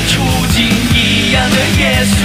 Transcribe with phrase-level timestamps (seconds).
[0.00, 0.22] 的处
[0.54, 0.64] 境，
[0.94, 2.24] 一样的耶稣。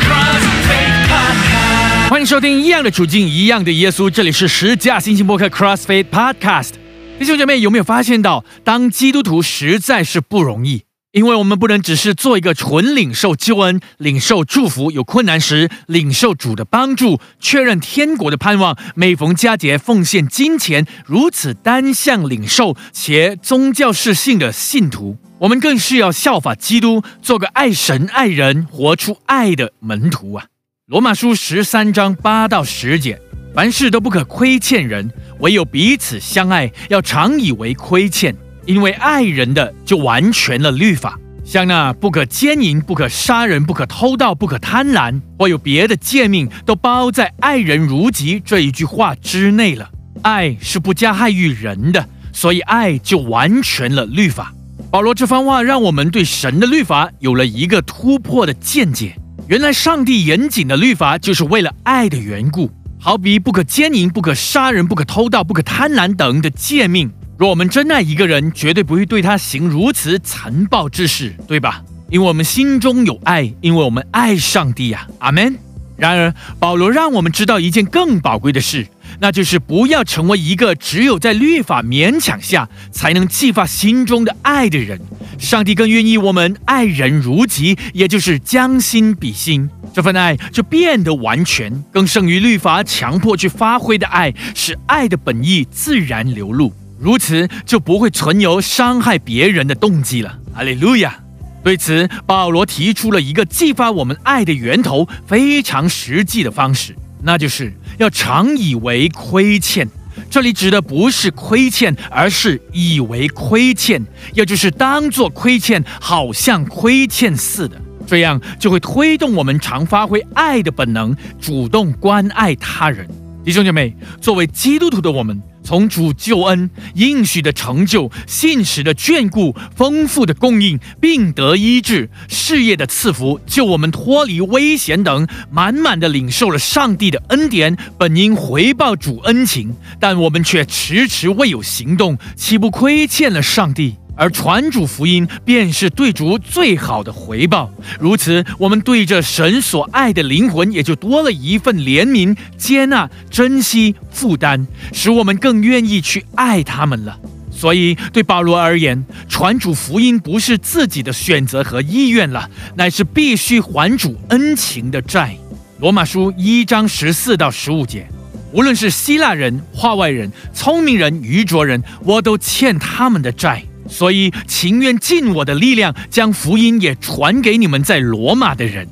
[0.00, 6.74] CrossFit Podcast，欢迎收听《一样的处境，一样的耶稣》，这里是十架星星播客 CrossFit Podcast。
[7.18, 10.84] 弟兄姐妹，有没有发现到，当基督徒实在是不容易？
[11.10, 25.16] 因为我们不能只是做一个纯领受救恩、领受祝福，有困难时领受主的帮助，确认天国的盼望，每逢佳节奉献金钱，如此单向领受且宗教式性的信徒。
[25.38, 30.46] 我们更是要效法基督，做个爱神爱人、活出爱的门徒啊！
[30.86, 33.20] 罗马书十三章八到十节，
[33.54, 35.10] 凡事都不可亏欠人，
[35.40, 38.34] 唯有彼此相爱，要常以为亏欠。
[38.64, 49.90] 因为爱人的就完全了律法，像那不可奸淫、不可杀人、不可偷盗、不可贪婪，或有别的诫命，都包在“爱人如己”这一句话之内了。
[50.22, 54.52] 爱是不加害于人的，所以爱就完全了律法。
[54.90, 59.16] 保罗这番话让我们对神的律法有了一个突破的见解。
[59.48, 67.10] 原来上帝严谨的律法就是为了爱的缘故，好比不可奸淫、不可杀人、不可偷盗、不可贪婪等的诫命。
[67.36, 71.82] 若我们真爱一个人，绝对不会对他行如此残暴之事，对吧？
[72.08, 75.58] 因为我们心中有爱，因为我们爱上帝呀，阿门。
[75.96, 78.86] 然而，保罗让我们知道一件更宝贵的事，
[79.20, 85.00] 那就是不要成为一个只有在律法勉强下才能激发心中的爱的人。
[85.38, 96.72] 上帝更愿意我们爱人如己，也就是将心比心，这份爱就变得完全，更胜于律法强迫去发挥的爱，使爱的本意自然流露。
[96.98, 100.38] 如此就不会存有伤害别人的动机了。
[100.54, 101.18] 哈利路亚！
[101.62, 109.86] 对此，保罗提出了一个激发我们爱的源头非常实际的方式，那就是要常以为亏欠。
[110.30, 114.02] 这里指的不是亏欠，而是以为亏欠，
[114.32, 117.78] 也就是当做亏欠，好像亏欠似的。
[118.06, 123.06] 这样就会推动我们常发挥爱的本能，主动关爱他人。
[123.46, 125.40] 弟兄姐妹，作为基督徒的我们。
[125.62, 143.94] 从主救恩应许的成就、信实的眷顾、丰富的供应、病得医治、事业的赐福、救我们脱离危险等，满满的领受了上帝的恩典，本应回报主恩情，但我们却迟迟未有行动，岂不亏欠了上帝？
[144.16, 147.70] 而传主福音便是对主最好的回报。
[148.00, 157.18] 如此，我们对着神所爱的灵魂也就多了一份怜悯、接纳、珍惜、负担，使我们更愿意去爱他们了。
[157.50, 165.34] 所以，对保罗而言，传主福音不是自己的选择和意愿了，乃是必须还主恩情的债。
[165.78, 168.06] 罗马书一章十四到十五节，
[168.52, 173.62] 无论是希腊人、化外人、聪明人、愚拙人，我都欠他们的债。
[173.88, 178.86] 所以情愿尽我的力量，将福音也传给你们在罗马的人。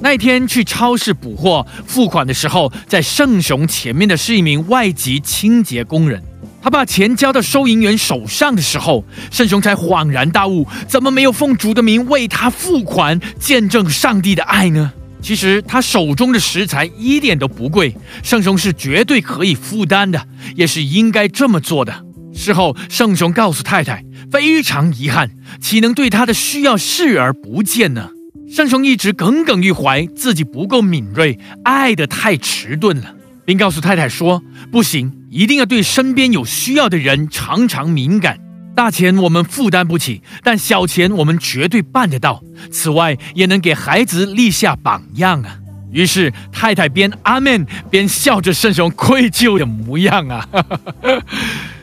[0.00, 6.20] 那天去超市补货付款的时候，在圣雄前面的是一名外籍清洁工人。
[6.60, 14.92] 他把钱交到收银员手上的时候，圣雄才恍然大悟：怎么没有奉主的名为他付款，见证上帝的爱呢？
[15.20, 17.94] 其实他手中的食材一点都不贵，
[18.24, 20.26] 圣雄是绝对可以负担的，
[20.56, 22.04] 也是应该这么做的。
[22.34, 24.04] 事后，圣雄告诉太太。
[24.30, 28.10] 非常遗憾，岂能对他的需要视而不见呢？
[28.50, 38.38] 圣雄一直耿耿于怀，自己不够敏锐，爱得太迟钝了，并告诉太太说：“不行，一定要对身边有需要的人常常敏感。
[38.74, 42.42] 大钱我们负担不起，但小钱我们绝对办得到。
[42.70, 45.58] 此外，也能给孩子立下榜样啊。”
[45.92, 50.48] 于是太太边阿门边笑着圣雄愧疚的模样啊。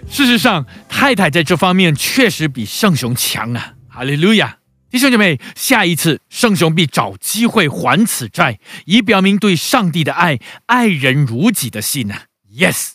[0.09, 3.73] 事实上，太太在这方面确实比圣雄强啊！
[3.87, 4.57] 哈利路亚，
[4.91, 12.89] 弟兄姐妹，下一次圣雄必找机会还此债，以表明对上帝的爱、爱人如己的心啊！Yes。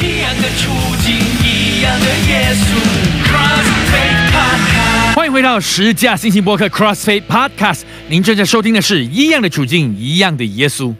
[0.00, 1.14] 一样的处境，
[1.44, 2.82] 一样的耶稣。
[5.14, 10.94] 欢迎回到十架星星播客 CrossFit Podcast，您正在收听的是一样的处境，一样的耶稣。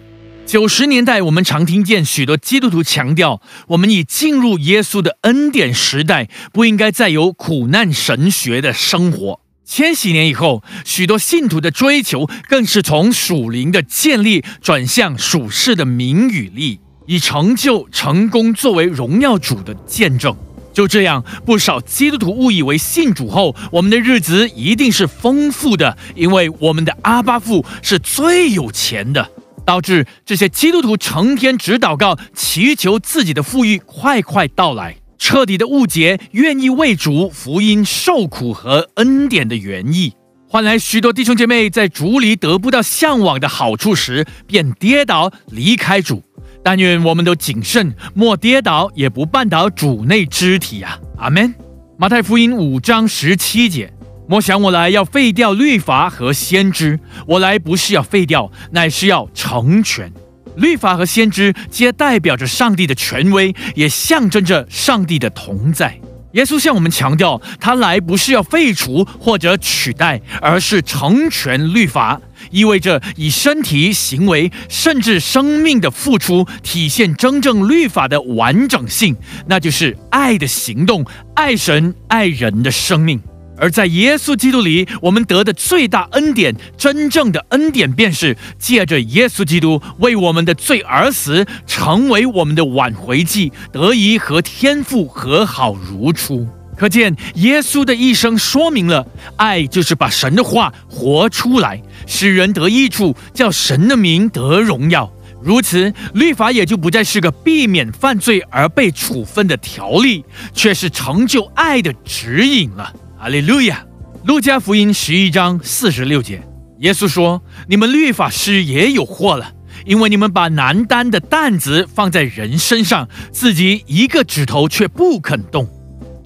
[0.52, 9.40] 九十年代，我们常听见许多基督徒强调，我们已进入耶稣的恩典时代，不应该再有苦难神学的生活。
[9.64, 20.36] 千禧年以后，许多信徒的追求更是从属灵的建立转向属世的名与利，以成就成功作为荣耀主的见证。
[20.74, 29.26] 就这样，不少基督徒误以为信主后，我们的日子一定是丰富的，因为我们的阿巴父是最有钱的。
[29.64, 40.12] 导致这些基督徒成天只祷告，祈求自己的富裕快快到来，彻底的误解愿意为主福音受苦和恩典的原意。
[40.48, 46.22] 换来许多弟兄姐妹在主里得不到向往的好处时，便跌倒离开主。
[46.62, 50.98] 但愿我们都谨慎，莫跌倒，也不绊倒主内肢体啊！
[51.16, 51.54] 阿门。
[51.98, 53.92] 马太福音五章十七节：
[54.28, 60.10] 我想我来要废掉律法和先知，我来不是要废掉，乃是要成全。
[60.56, 65.98] 律法和先知皆代表着上帝的权威，也象征着上帝的同在。
[66.32, 72.18] 耶稣向我们强调，他来不是要废除或者取代，而是成全律法，
[72.50, 79.14] 意味着以身体、行为甚至生命的付出，体现真正律法的完整性，
[79.46, 81.04] 那就是爱的行动，
[81.34, 83.20] 爱神、爱人的生命。
[83.62, 96.44] 而在耶稣基督里，我们得的最大恩典，真正的恩典，便是借着耶稣基督为我们的罪而死，成为我们的挽回祭，得以和天父和好如初。
[96.76, 99.06] 可见，耶稣的一生说明了，
[99.36, 105.08] 爱就是把神的话活出来，使人得益处，叫神的名得荣耀。
[105.40, 112.92] 如此，律法也就不再是个避免犯罪而被处分的条例，却是成就爱的指引了。
[113.22, 113.86] 哈利路亚！
[114.24, 116.42] 路加福音十一章四十六节，
[116.80, 117.40] 耶稣说
[117.70, 119.52] ：“你们律法师也有祸了，
[119.86, 125.68] 因为你们把难担的担子放在人身上，自己一个指头却不肯动。”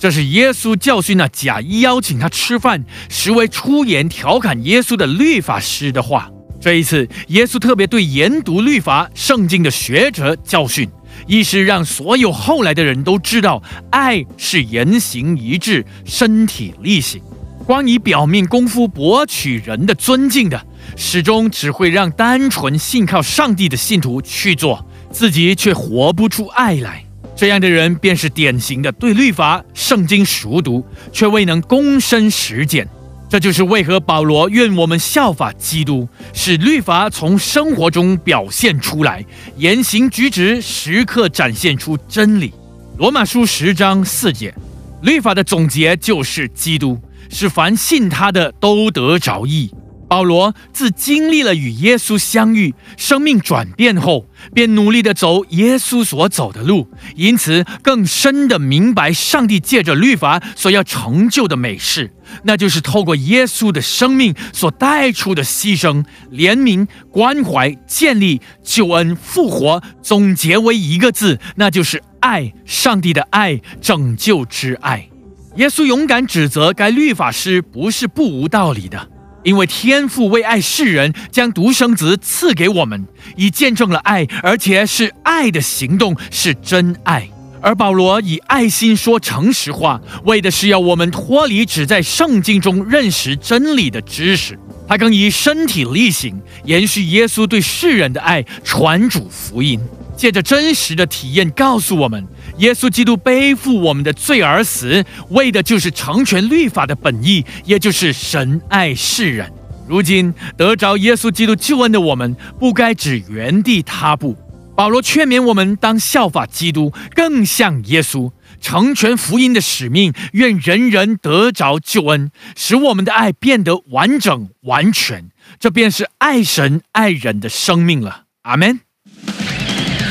[0.01, 6.31] 这是耶稣教训那假意邀请他吃饭，实为出言调侃耶稣的律法师的话。
[6.59, 10.89] 这一次，耶稣特别对研读律法圣经的学者教训。
[11.27, 17.21] 一是让所有后来的人都知道，爱是言行一致、身体力行。
[17.65, 20.65] 光以表面功夫博取人的尊敬的，
[20.97, 27.05] 始终只会让单纯信靠上帝的信徒去做，自己却活不出爱来。
[27.35, 32.89] 这样的人便是典型的对律法、圣经熟读，却未能躬身实践。
[33.29, 39.25] 这就是为何保罗愿我们效法基督，使律法从生活中表现出来，
[39.57, 42.55] 言行举止时刻展现出真理。
[42.99, 44.55] 罗马书十章四节，
[45.03, 49.71] 律法的总结就是基督，是凡信他的都得着义。
[50.09, 62.13] 保罗自经历了与耶稣相遇、生命转变后，便努力地走耶稣所走的路，因此更深地明白上帝借着律法所要成就的美事，
[62.45, 72.53] 那就是透过耶稣的生命所带出的牺牲、怜悯、关怀、建立、救恩、复活，总结为一个字，那就是爱。
[72.65, 75.09] 上帝的爱，拯救之爱。
[75.57, 79.09] 耶稣勇敢指责该律法师不是不无道理的。
[79.47, 83.07] 因为天父为爱世人，将独生子赐给我们，
[83.37, 87.29] 以见证了爱，而且是爱的行动，是真爱。
[87.63, 94.59] 而保罗以爱心说诚实话，为的是要我们脱离只在圣经中认识真理的知识。
[94.89, 99.81] 他更以身体力行，延续耶稣对世人的爱，传主福音。
[100.17, 102.27] 借着真实的体验，告诉我们，
[102.59, 109.53] 耶稣基督背负我们的罪而死，为的就是成全律法的本意，也就是神爱世人。
[109.87, 114.37] 如今得着耶稣基督救恩的我们，不该只原地踏步。
[114.75, 120.13] 保罗劝勉我们，当效法基督，更像耶稣，成全福音的使命。
[120.33, 125.31] 愿人人得着救恩，使我们的爱变得完整完全。
[125.59, 128.25] 这便是爱神爱人的生命了。
[128.43, 128.81] 阿门。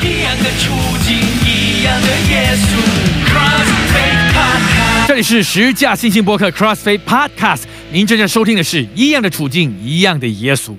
[0.02, 0.72] 一样的处
[1.04, 1.45] 境，
[1.86, 2.66] 样的耶稣。
[5.06, 7.62] 这里是十架信心博客 CrossFit Podcast，
[7.92, 10.74] 您正在收听的是一样的处境，一样的耶稣。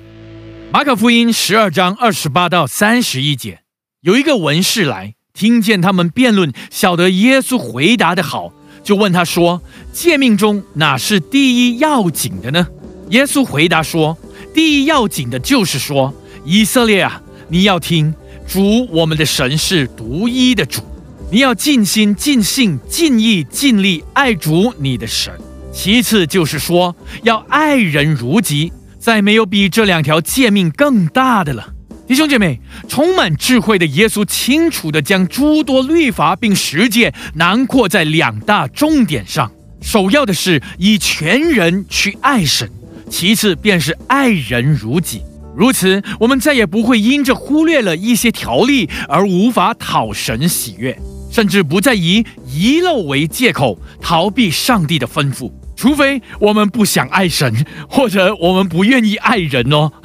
[0.72, 3.62] 马可福音十二章二十八到三十一节，
[4.02, 8.52] 有一个文士来，听见他们辩论，晓得耶稣回答的好，
[8.84, 9.62] 就问他说
[9.94, 12.68] ：“诫命中哪是第一要紧的呢？”
[13.12, 14.18] 耶稣回答说
[14.54, 18.14] ：“第一要紧的就是说，以色列啊，你要听。”
[18.48, 20.82] 主，我们的神是独一的主，
[21.30, 25.34] 你要尽心、尽性、尽意、尽力爱主你的神。
[25.74, 31.74] 其次就是说，要爱人如己，再没有比这两条诫命更大的了。
[32.08, 42.72] 弟兄姐妹，充满智慧的耶稣清楚地将诸多律法并实践囊括在两大重点上：首要的是以全人去爱神，
[43.10, 45.22] 其次便是爱人如己。
[45.58, 50.98] 如此，我们再也不会因着忽略了一些条例而无法讨神喜悦，
[51.30, 59.92] 甚至不再以遗漏为借口逃避上帝的吩咐，除非我们不想爱神，或者我们不愿意爱人哦。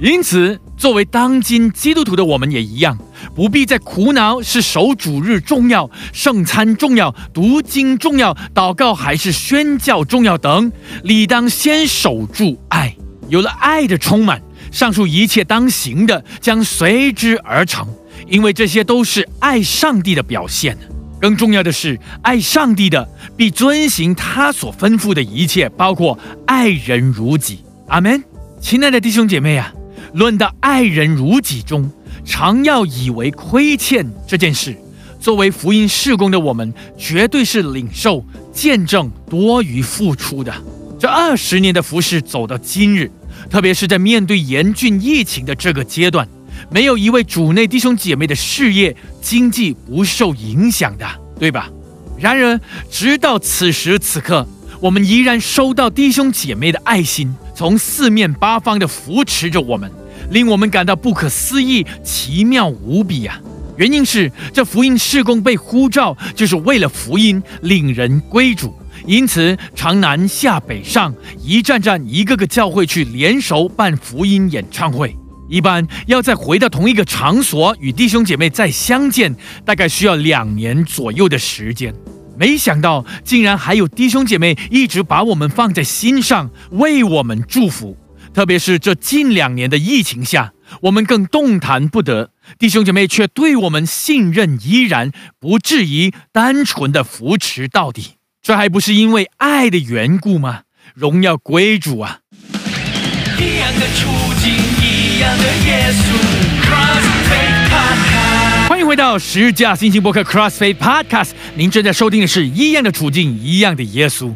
[0.00, 2.96] 因此，作为当今基督徒的我们也一样，
[3.34, 10.72] 不必再苦恼是守主日重要、圣餐重要、读经重要、祷告还是宣教重要等，
[11.02, 12.96] 理当先守住爱。
[13.28, 14.40] 有了爱的充满，
[14.72, 17.86] 上述一切当行的将随之而成，
[18.30, 20.78] 因为这些都是爱上帝的表现。
[21.20, 23.06] 更重要的是，爱上帝的
[23.36, 27.58] 必遵行他所吩咐的一切，包括爱人如己。
[27.88, 28.24] 阿门。
[28.58, 29.72] 亲爱的弟兄姐妹啊，
[30.14, 31.90] 论到爱人如己中，
[32.24, 34.76] 常要以为亏欠这件事，
[35.18, 40.54] 作为福音事工的我们，绝对是领受见证多于付出的。
[40.98, 43.10] 这二十年的服饰走到今日，
[43.50, 46.28] 特别是在面对严峻疫情的这个阶段，
[46.70, 51.06] 没有一位主内弟兄姐妹的事业经济不受影响的，
[51.38, 51.68] 对吧？
[52.18, 52.60] 然而，
[52.90, 54.46] 直到此时此刻。
[54.80, 59.90] 我们依然收到弟兄姐妹的爱心，从四面八方的扶持着我们，
[60.30, 63.38] 令我们感到不可思议、奇妙无比啊！
[63.76, 68.74] 原因是这福音事工被呼召，就是为了福音领人归主，
[69.04, 75.14] 因此常南下北上，一站站、一个个教会去联手办福音演唱会。
[75.50, 81.92] 一般要再回到同一个场所与弟兄姐妹再相见，大概需要两年左右的时间。
[82.38, 87.98] 没想到，竟然还有弟兄姐妹一直把我们放在心上，为我们祝福。
[88.32, 90.52] 特别是这近两年的疫情下，
[90.82, 98.12] 我们更动弹不得，弟兄姐妹却对我们信任依然，不质疑，单纯的扶持到底。
[98.40, 100.60] 这还不是因为爱的缘故吗？
[100.94, 102.20] 荣耀归主啊！
[103.38, 104.08] 一样的处
[104.40, 104.79] 境，
[105.20, 106.02] 样的耶稣
[106.64, 114.34] ，Cross Faith 欢迎回到十架星星博客 CrossFit Podcast，您正在收听的是一样的处境，一样的耶稣。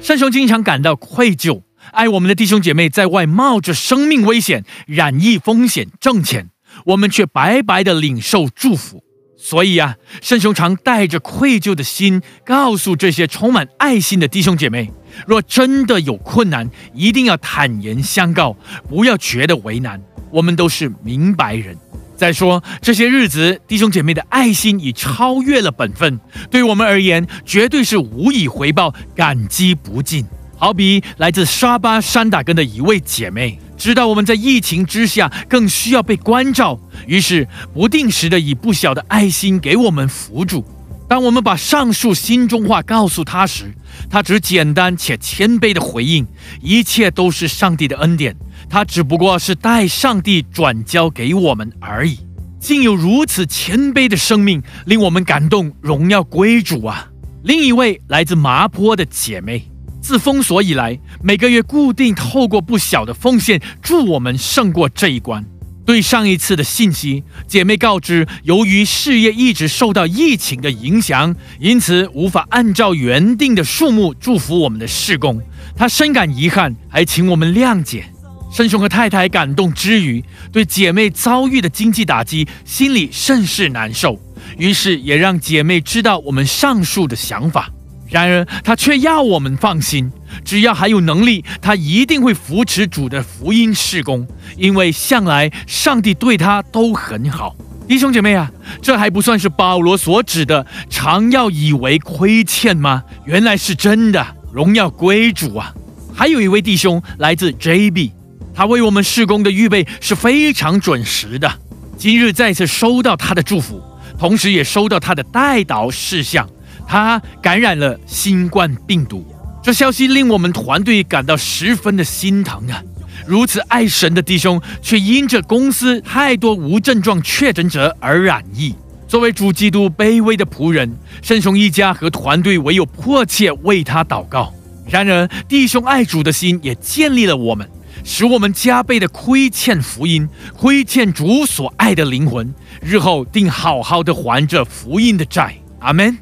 [0.00, 6.50] 圣雄经常感到愧疚，爱我们的弟兄姐妹在外冒着生命危险、染疫风险挣钱，
[6.86, 9.02] 我们却白白的领受祝福。
[9.36, 14.92] 所以啊，圣雄常带着愧疚的心，告诉这些充满爱心的弟兄姐妹：
[15.26, 18.56] 若真的有困难，一定要坦言相告，
[18.88, 20.00] 不要觉得为难。
[20.30, 21.76] 我们都是明白人。
[22.16, 30.26] 再说这些日子，弟兄姐妹的爱心已超越了本分，对我们而言绝对是无以回报，感激不尽。
[30.58, 40.62] 好比来自沙巴山打根的一位姐妹，知道我们在疫情之下更需要被关照，于是不定时的以不小的爱心给我们辅助。
[41.10, 43.74] 当我们把上述心中话告诉他时，
[44.08, 46.24] 他只简单且谦卑的回应
[46.62, 48.36] ：“一切都是上帝的恩典。”
[48.70, 52.20] 他只不过是代上帝转交给我们而已，
[52.60, 57.08] 竟有如此谦卑的生命，令我们感动，荣耀归主啊！
[57.42, 59.68] 另一位来自麻坡的姐妹，
[60.00, 65.44] 自封锁以来，每个月固定透过不小的奉献，助我们胜过这一关。
[65.90, 75.42] 对上一次的信息，姐妹告知，由于事业一直受到疫情的影响，因此无法按照原定的数目祝福我们的事工。
[75.76, 78.04] 她深感遗憾，还请我们谅解。
[78.52, 84.16] 圣雄和太太感动之余，对姐妹遭遇的经济打击心里甚是难受，
[84.56, 87.68] 于是也让姐妹知道我们上述的想法。
[88.10, 90.10] 然而他却要我们放心，
[90.44, 94.26] 只要还有能力，他一定会扶持主的福音事工，
[94.56, 97.54] 因为向来上帝对他都很好。
[97.86, 98.50] 弟兄姐妹啊，
[98.82, 103.02] 这还不算是保罗所指的常要以为亏欠吗？
[103.24, 105.74] 原来是真的，荣耀归主啊！
[106.14, 108.12] 还有一位弟兄来自 JB。
[108.54, 111.50] 他为我们施工的预备是非常准时的。
[111.96, 113.82] 今日再次收到他的祝福，
[114.18, 116.48] 同时也收到他的代祷事项。
[116.90, 119.24] 他感染了新冠病毒，
[119.62, 122.82] 这消息令我们团队感到十分的心疼啊！
[123.24, 128.74] 如此爱神的弟兄，却因着公司太多无症状确诊者而染疫。
[129.06, 130.92] 作为主基督卑微的仆人，
[131.22, 134.52] 圣雄一家和团队唯有迫切为他祷告。
[134.88, 137.70] 然而，弟兄爱主的心也建立了我们。
[138.02, 145.54] 使我们加倍的亏欠福音，亏欠主所爱的灵魂，日后定好好的还这福音的债。
[145.78, 146.18] 阿门。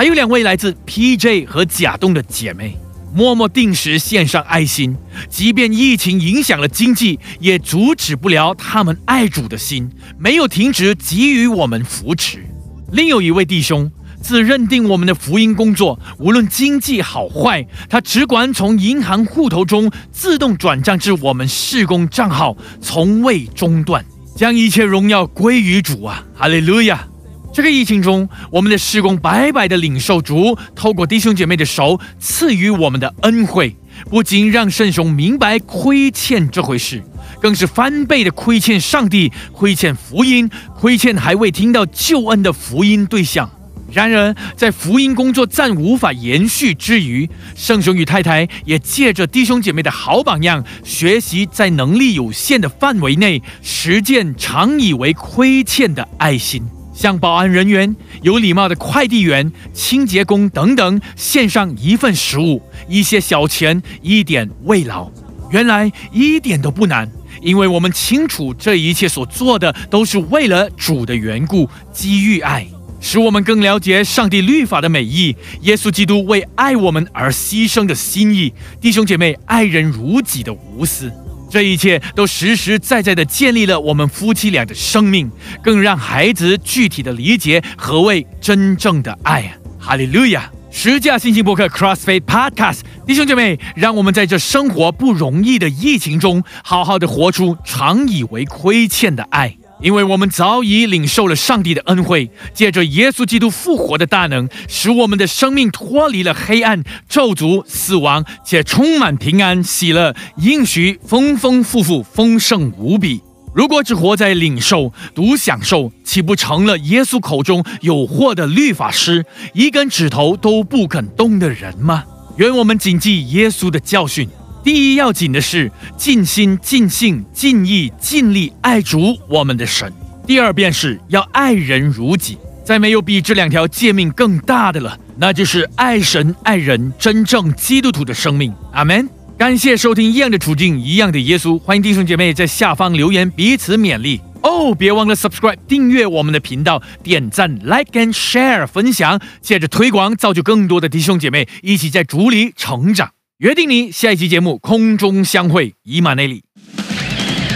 [0.00, 2.74] 还有两位来自 PJ 和甲东的姐妹，
[3.14, 4.96] 默默定时献上爱心，
[5.28, 12.42] 即便疫情影响了经济，也阻止不了他们爱主的心，没有停止给予我们扶持。
[12.90, 13.92] 另有一位弟兄。
[14.22, 24.02] 自认定我们的福音工作，无论经济好坏，他只管从银行户头中自动转账至我们事工账号，从未中断，
[24.34, 26.24] 将一切荣耀归于主啊！
[26.34, 27.06] 哈利路亚！
[27.52, 33.74] 这个疫情中，我们的施工白白的领受主透过弟兄姐妹的手赐予我们的恩惠，
[34.08, 37.02] 不仅让圣雄明白亏欠这回事，
[37.40, 43.50] 更是翻倍的亏欠上帝、亏欠福音、亏欠还未听到救恩的福音对象。
[43.92, 56.62] 然而，在福音工作暂无法延续之余，圣雄与太太也借着弟兄姐妹的好榜样，学习在能力有限的范围内实践常以为亏欠的爱心，
[57.00, 65.10] 向保安人员、有礼貌的快递员、清洁工等等献上一份食物、一些小钱、一点慰劳。
[65.50, 72.66] 原来一点都不难，因为我们清楚这一切所做的都是为了主的缘故，基于爱。
[73.00, 81.10] 使我们更了解上帝律法的美意，耶稣基督为爱我们而牺牲的心意，弟兄姐妹爱人如己的无私，
[81.50, 85.28] 这一切都实实在在的建立了我们夫妻俩的生命，
[85.62, 89.52] 更让孩子具体的理解何谓真正的爱。
[89.78, 90.48] 哈利路亚！
[90.70, 99.56] 十架信心博客 CrossFit Podcast，弟兄姐妹，让我们在这生活不容易的疫情中，好好的活出常以为亏欠的爱。
[99.80, 113.22] 因为我们早已领受了上帝的恩惠，借着耶稣基督复活的大能，使我们的生命脱离了黑暗、咒诅、死亡，且充满平安、喜乐、应许，丰丰富富、丰盛无比。
[113.52, 122.04] 如果只活在领受、独享受，岂不成了耶稣口中有祸的律法师，一根指头都不肯动的人吗？
[122.36, 124.28] 愿我们谨记耶稣的教训。
[124.62, 129.92] 第一要紧的是尽心、尽性、尽意、尽力爱主我们的神。
[130.26, 132.38] 第二便是要爱人如己。
[132.62, 138.54] 再没有比这两条诫命更大的了，那就是爱神爱人，真正基督徒的生命。
[138.72, 139.08] 阿门。
[139.36, 141.52] 感谢收听《一样的处境，一样的耶稣》。
[141.58, 144.74] 欢迎弟兄姐妹在下方留言，彼此勉励哦。
[144.74, 153.10] 别忘了 subscribe 订阅我们的频道，点赞 like and share 分享，借着推广造就更多的弟兄姐妹一起在主里成长。
[153.40, 156.44] 约定你下一期节目空中相会，以马内利。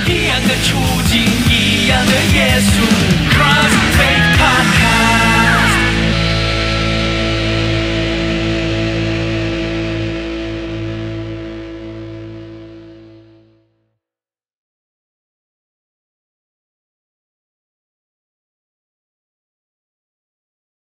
[0.08, 0.78] 一样的处
[1.10, 3.23] 境，一样的耶稣。